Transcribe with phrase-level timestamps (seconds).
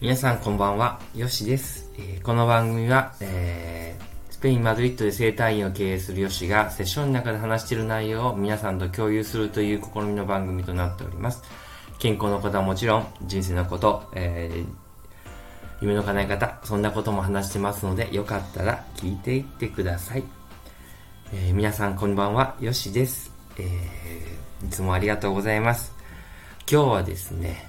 [0.00, 1.90] 皆さんこんばんは、よしです。
[1.96, 11.42] えー、この番組は、えー、スペイン・マドリッドで生態院を経営するよしがセッションの中で話している内容を皆さんと共有するという試みの番組となっております。
[11.98, 14.66] 健康のことはもちろん、人生のこと、えー、
[15.80, 20.22] 夢の叶え方、そんなことも話してますので、よかったら聞いていってください。
[21.32, 23.32] えー、皆さんこんばんは、よしです。
[23.56, 25.92] えー、いつもありがとうございます。
[26.70, 27.68] 今日はですね、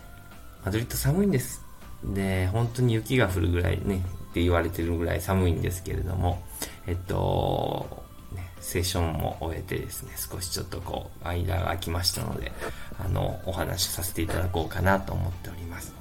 [0.64, 1.69] マドリッド寒いんです。
[2.04, 6.44] で、本当に雪が降るぐらいね、って言われてるぐらい寒いんですけれども、
[6.88, 8.04] えっと、
[8.34, 12.52] ね、セッションも終えてですね、少しちょっとこう、間が空きましたので、
[13.04, 15.94] あの、お話しさせていただこうかなと思っております。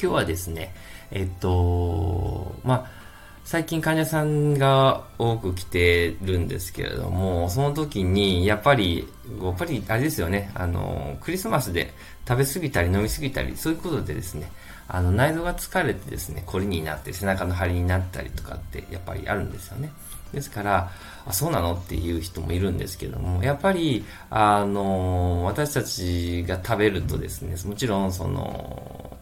[0.00, 0.74] 今日はですね、
[1.10, 2.98] えっと、まあ、
[3.44, 9.08] 最近患者さんが多く来てるんですけれども、その時に、やっぱり、
[9.42, 11.94] やっぱり、あれですよね、あの、クリスマスで
[12.28, 14.52] 食べ過ぎたり飲み過ぎたり、そういうことでですね、
[14.88, 19.92] あの、内臓が疲れてですね、こりになって背中の張りになったりとかって、やっぱりあるんですよね。
[20.32, 20.90] ですから、
[21.26, 21.74] あ、そうなの？
[21.74, 29.16] っていう人もいるんですけども、やっぱり、あの、私たちが食べるとですね、もちろん、その、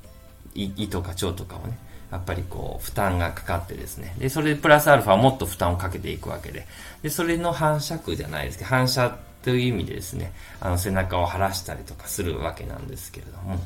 [0.55, 1.78] 胃とか腸とかをね、
[2.11, 4.14] やっぱりこう、負担がかかってですね。
[4.19, 6.67] で、それでプラスアルファはもっと負担をかけていくわけで。
[7.03, 13.61] で、それの反射区じゃないですけど、反射という意味でですね、あの、背中を晴らしたりとかするわけなんですけれども、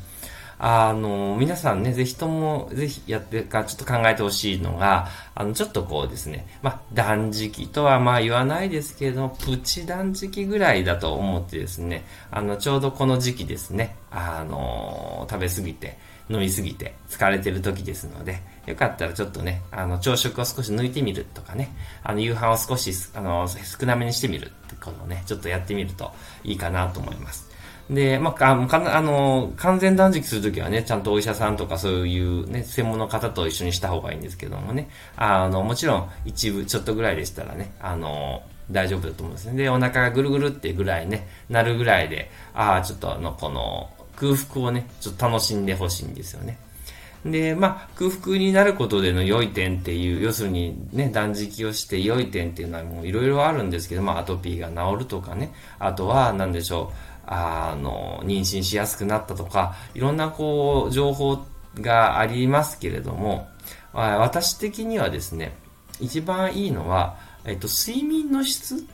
[0.63, 15.97] あの、皆さんね、ぜひとも、ぜひやってか、ちょっと考えてほしいのが、あの、ちょっとこうですね、まあ、断食とはまあ言わないですけれども、プチ断食ぐらいだと思ってですね、あの、ちょうどこの時期ですね、あの、食べ過ぎて、
[16.29, 26.11] 飲みすぎて疲れてる時ですので、よかったらちょっとね、あの、朝食を少し抜いてみるとかね、あの、夕飯を少し、あの、少なめにしてみるってことをね、ちょっとやってみると
[26.43, 27.50] いいかなと思います。
[27.91, 39.63] で、まあ、あかあの、完全断食するときはね、ちゃんとお医者さんとかそういうね、専門の方と一緒にした方がいいんですけどもね、あの、もちろん一部ちょっとぐらいでしたらね、あの、大丈夫だと思うんですね。
[39.63, 46.57] で、お腹がぐるぐるってぐらいね、なるぐらいで、ああ、ちょっとあの、この、空腹をね、ちょっと楽しんでほしいんですよね。
[47.25, 61.39] で、まあ、空腹になることでの良い点っていう、要するにね、断食をして良い点っていうのはもういろいろあるんですけど、まあ、アトピーが治るとかね、あとは、なんでしょう、あの、妊娠しやすくなったとか、いろんなこう、情報
[61.79, 63.47] がありますけれども、
[63.93, 65.55] 私的にはですね、
[65.99, 68.85] 一番いいのは、えっと、睡眠の質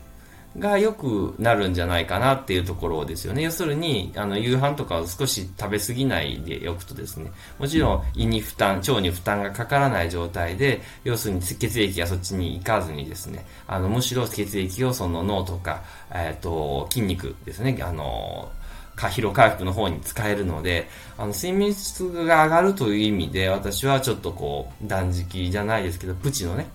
[0.58, 3.42] が良くなるんじゃないかなっていうところですよね。
[3.42, 18.50] 要するに、あの、夕飯とかを少し食べ過ぎないでおくとですね、もちろん胃に負担、腸に負担がかからない状態で、要するに血液がそっちに行かずにですね、あの、むしろ血液をその脳とか、えっ、ー、と、筋肉ですね、あの、
[18.96, 26.66] 疲労回復の方に使えるので、あの、睡眠質が上がるという意味で、私はちょっとこう、断食じゃないですけど、プチのね、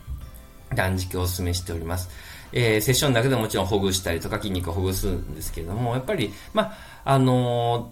[0.73, 2.09] 断食をお勧めしております。
[2.53, 7.91] えー、セッションだけでもちろんほぐしたりとか筋肉をほぐすんですけれども、やっぱり、まあ、あの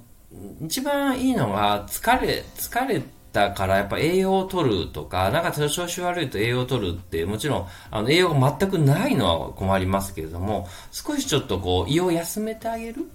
[0.61, 13.09] ー、一番いいのは、疲れ、疲れたからやっぱ栄養を取るとか、なんか調子悪いと栄養を取るって、もちろん、あの、栄養が全くないのは困りますけれども、少しちょっとこう、胃を休めてあげる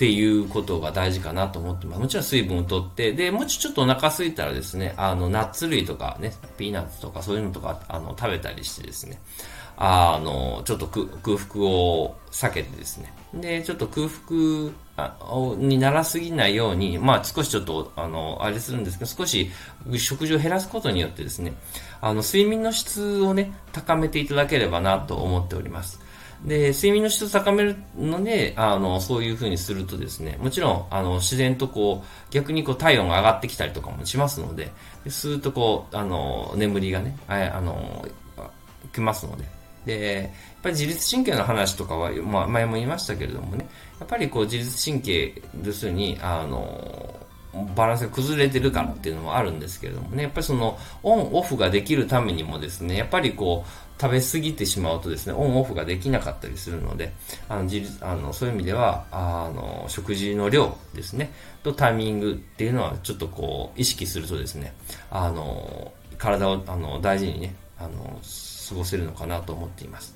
[0.00, 2.00] っていうことが大事かなと思ってます。
[2.00, 9.20] もちろん水分をとって、で、もうちょっとお腹空いたらですね、あの、ナッツ類とかね、ピーナッツとかそういうのとか、あの、食べたりしてですね、
[9.76, 13.12] あの、ちょっと空腹を避けてですね。
[13.34, 19.50] で、ちょっと空腹にならすぎないように、まあ少しちょっと、あの、あれするんですけど、少し
[19.98, 21.52] 食事を減らすことによってですね、
[22.00, 26.00] あの、睡眠の質をね、高めていただければなと思っております。
[26.44, 34.72] で、睡眠の質を高めるので、あの、そういう風にするとですね、もちろん、あの、自然とこう、逆にこう、体温が上がってきたりとかもしますので、
[35.08, 38.06] スーッとこう、あの、眠りがね、あの、
[38.92, 39.44] きますので、
[39.84, 43.68] で、やっぱり自律神経の話とかは、まあ、前も言いましたけれどもね、
[43.98, 47.14] やっぱりこう自律神経、要するに、あの、
[47.74, 57.12] バランスが崩れてるからっていうのもあるんですけれどもね、やっぱりそのオンオフができるためにもですね、やっぱりこう食べ過ぎてしまうとですね、オンオフができなかったりするので、
[57.48, 61.32] あの自あのそういう意味では、あの食事の量ですね、
[61.62, 64.72] とタイミングっていうのはちょっとこう意識するとですね、
[65.10, 68.20] あの体をあの大事にね、あの
[68.68, 70.14] 過ごせるのかなと思っています。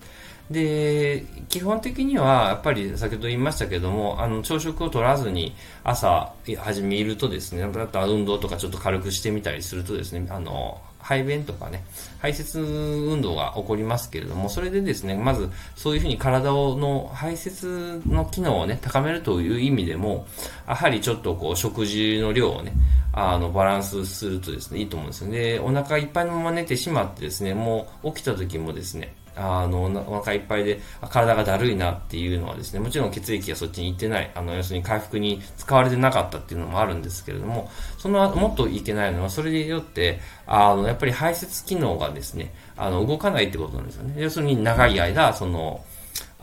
[0.51, 5.55] で、基本的には、やっぱり先ほど言いましたけども、あの、朝食を取らずに
[5.85, 11.85] 朝始めるとですね、だった運動とかちょっと軽くしてみたりするとですね、あの、排便とかね、
[12.19, 20.27] 排泄運動が起こりますけれども、それでですね、まずそういうふうに体をの排泄の機能をね、高めるという意味でも、
[20.67, 22.73] やはりちょっとこう食事の量をね、
[23.13, 25.39] あの、バランスするとですね、いいと思うんですよね。
[25.39, 44.15] で、お腹いっぱいのまま寝てしまってですね、もう起きた時もですね、あの、お腹いっぱいで、体がだるいなっていうのはですね、もちろん血液がそっちに行ってない、あの、要するに回復に使われてなかったっていうのもあるんですけれども、その、もっといけないのは、それによって、あの、やっぱり排泄機能がですね、あの、動かないってことなんですよね。
[44.19, 45.85] 要するに長い間、その、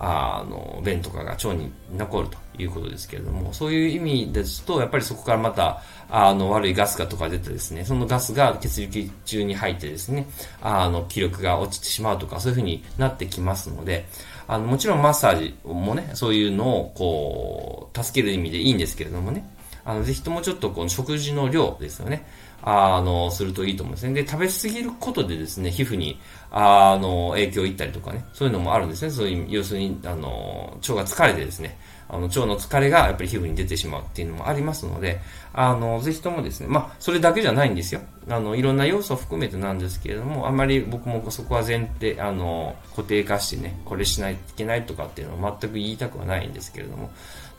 [0.03, 10.27] あの、便とかが腸に残るということですけれども、そういう意味ですと、やっぱりそこからまた、あの、悪いガスがとか出てですね、そのガスが血液中に入ってですね、
[10.59, 14.07] あの、気力が落ちてしまうとか、そういうふうになってきますので、
[14.48, 19.47] あの、もちろんマッサージもね、そういうのを、こう、助ける意味でいいんですけれどもね、
[19.86, 22.25] あの、ぜひともちょっとこの食事の量ですよね。
[22.63, 24.13] あの、するといいと思うんですね。
[24.13, 26.19] で、食べ過ぎることでですね、皮膚に、
[26.51, 29.12] あの、影響いったりとかね、そういうのもあるんですね。
[29.12, 31.77] そういう、要するに、あの、腸が疲れてですね、
[32.09, 35.21] あの、腸の疲れがやっぱり皮膚に出てしまうっていうのもありますので、
[35.53, 38.01] あの、ぜひともですね、まあ、それだけじゃないんですよ。
[38.27, 47.12] あの、いろんな要素を含めてなんですけれども、あまり僕もそこは前提、あの、固定化してね、これしないといけないとかっていうのは全く言いたくはないんですけれども、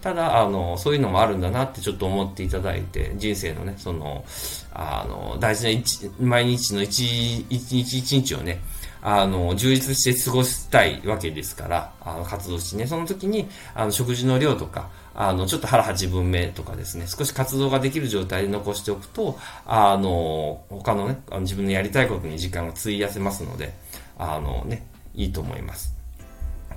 [0.03, 4.25] ただ、あの、そういうのもあるんだなってちょっと思っていただいて、人生のね、その、
[4.75, 8.61] あの、大事な一、毎日の一、一日一日をね、
[9.03, 23.75] あの、充実して過ごしたいわけですから、あの、活動してね、その時に、あの、食事の量とか、あの、ちょっと腹八分目とかですね、少し活動ができる状態で残しておくと、あの、他のね、あの自分のやりたいことに時間が費やせますので、
[24.17, 25.95] あのね、いいと思います。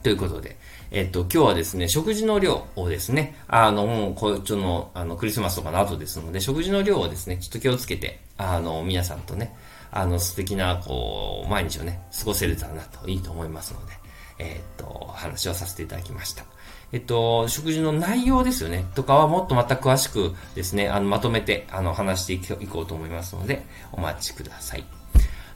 [0.01, 0.57] ということで、
[0.91, 9.55] えっと、今日はですね、食事の量をですね、あの、もう、こう、ちの、あの、クリスマスとかの後ですので、食事の量をですね、ちょっと気をつけて、あの、皆さんとね、
[9.95, 13.93] あの、素敵な、こう、毎日をね、過ごせれたらなと、いいと思いますので、
[14.39, 16.43] えっと、話をさせていただきました。
[16.91, 24.83] えっと、食事の内容ですよね、とかはもっとまた詳しくですね、あの、まとめて、あの、話していこうと思いますので、お待ちください。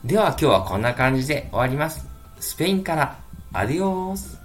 [0.06, 2.08] では今日はこんな感じで終わります。
[2.40, 3.20] スペインから、
[3.52, 4.39] アディオース